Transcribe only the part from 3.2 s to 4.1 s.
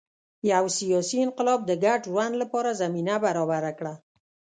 برابره کړه.